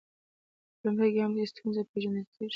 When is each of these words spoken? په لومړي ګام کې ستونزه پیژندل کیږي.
په 0.75 0.79
لومړي 0.85 1.09
ګام 1.17 1.31
کې 1.35 1.49
ستونزه 1.51 1.81
پیژندل 1.91 2.25
کیږي. 2.33 2.49